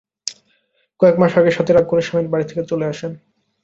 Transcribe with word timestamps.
কয়েক 0.99 1.15
মাস 1.21 1.33
আগে 1.39 1.51
সাথী 1.51 1.71
রাগ 1.73 1.85
করে 1.89 2.01
স্বামীর 2.01 2.31
বাড়ি 2.31 2.45
থেকে 2.49 2.63
চলে 2.71 2.85
আসেন। 2.93 3.11